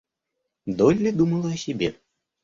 [0.65, 1.93] Долли думала о себе.